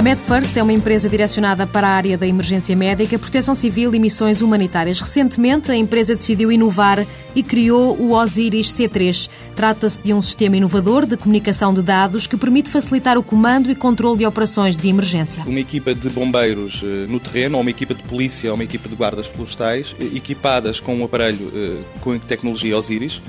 [0.00, 3.98] A MedFirst é uma empresa direcionada para a área da emergência médica, proteção civil e
[3.98, 4.98] missões humanitárias.
[4.98, 9.28] Recentemente, a empresa decidiu inovar e criou o Osiris C3.
[9.54, 13.74] Trata-se de um sistema inovador de comunicação de dados que permite facilitar o comando e
[13.74, 15.44] controle de operações de emergência.
[15.46, 18.88] Uma equipa de bombeiros eh, no terreno, ou uma equipa de polícia, ou uma equipa
[18.88, 23.20] de guardas florestais, eh, equipadas com um aparelho eh, com tecnologia Osiris,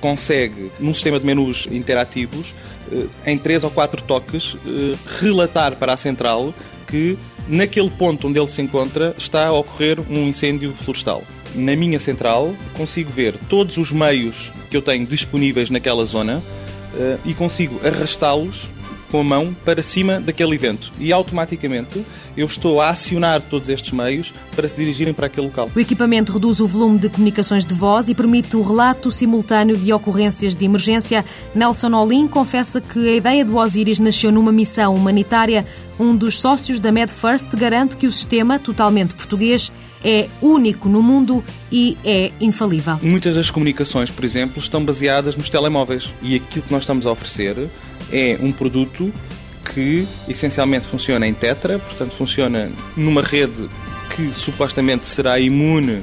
[0.00, 2.54] consegue, num sistema de menus interativos,
[3.24, 4.56] em três ou quatro toques,
[5.20, 6.54] relatar para a central
[6.86, 11.22] que naquele ponto onde ele se encontra está a ocorrer um incêndio florestal.
[11.54, 16.42] Na minha central consigo ver todos os meios que eu tenho disponíveis naquela zona
[17.24, 18.68] e consigo arrastá-los
[19.10, 22.04] com a mão para cima daquele evento e automaticamente
[22.36, 25.70] eu estou a acionar todos estes meios para se dirigirem para aquele local.
[25.74, 29.92] O equipamento reduz o volume de comunicações de voz e permite o relato simultâneo de
[29.92, 31.24] ocorrências de emergência.
[31.54, 35.66] Nelson Olin confessa que a ideia do Osiris nasceu numa missão humanitária.
[36.00, 39.70] Um dos sócios da MedFirst garante que o sistema, totalmente português,
[40.02, 42.98] é único no mundo e é infalível.
[43.02, 47.10] Muitas das comunicações, por exemplo, estão baseadas nos telemóveis e aquilo que nós estamos a
[47.10, 47.68] oferecer
[48.10, 49.12] é um produto
[49.74, 53.68] que essencialmente funciona em Tetra, portanto funciona numa rede
[54.16, 56.02] que supostamente será imune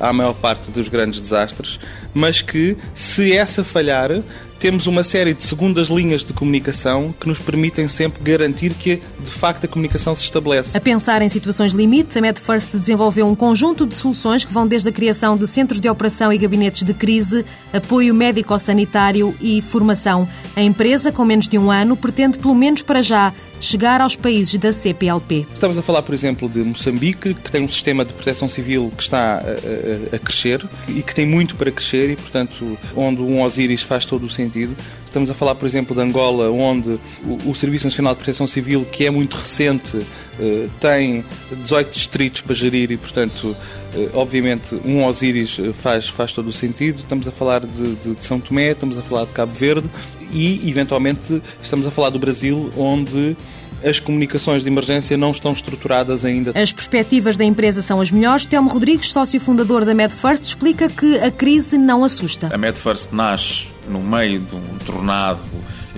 [0.00, 1.80] à maior parte dos grandes desastres,
[2.12, 4.22] mas que, se essa falhar,
[4.58, 9.30] temos uma série de segundas linhas de comunicação que nos permitem sempre garantir que, de
[9.30, 10.76] facto, a comunicação se estabelece.
[10.76, 14.88] A pensar em situações limites, a MedFirst desenvolveu um conjunto de soluções que vão desde
[14.88, 20.28] a criação de centros de operação e gabinetes de crise, apoio médico-sanitário e formação.
[20.56, 24.54] A empresa, com menos de um ano, pretende, pelo menos para já, chegar aos países
[24.56, 25.46] da CPLP.
[25.52, 29.02] Estamos a falar, por exemplo, de Moçambique, que tem um sistema de proteção civil que
[29.02, 33.42] está a, a, a crescer e que tem muito para crescer e, portanto, onde um
[33.42, 34.74] Osiris faz todo o sentido sentido.
[35.06, 38.84] Estamos a falar, por exemplo, de Angola, onde o, o Serviço Nacional de Proteção Civil,
[38.90, 39.98] que é muito recente,
[40.40, 43.56] eh, tem 18 distritos para gerir e, portanto,
[43.94, 47.00] eh, obviamente, um Osíris eh, faz, faz todo o sentido.
[47.00, 49.88] Estamos a falar de, de, de, São Tomé, estamos a falar de Cabo Verde
[50.32, 53.36] e, eventualmente, estamos a falar do Brasil, onde
[53.84, 56.52] as comunicações de emergência não estão estruturadas ainda.
[56.54, 58.46] As perspectivas da empresa são as melhores.
[58.46, 62.50] Telmo Rodrigues, sócio fundador da MedFirst, explica que a crise não assusta.
[62.52, 65.40] A MedFirst nasce no meio de um tornado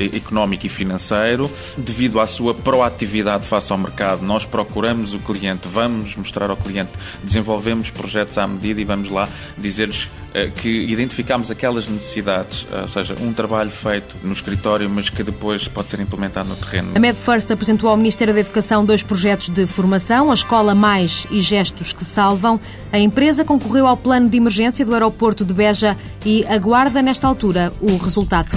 [0.04, 4.22] económico e financeiro, devido à sua proatividade face ao mercado.
[4.22, 6.90] Nós procuramos o cliente, vamos mostrar ao cliente,
[7.22, 12.88] desenvolvemos projetos à medida e vamos lá dizer-lhes eh, que identificamos aquelas necessidades, eh, ou
[12.88, 16.92] seja, um trabalho feito no escritório, mas que depois pode ser implementado no terreno.
[16.94, 21.40] A MedFirst apresentou ao Ministério da Educação dois projetos de formação, a Escola Mais e
[21.40, 22.60] Gestos que Salvam.
[22.92, 27.72] A empresa concorreu ao plano de emergência do aeroporto de Beja e aguarda, nesta altura,
[27.80, 28.50] o resultado.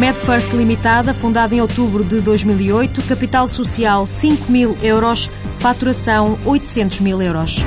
[0.00, 5.28] MedFirst Limitada, fundada em outubro de 2008, capital social 5 mil euros,
[5.58, 7.62] faturação 800 mil euros.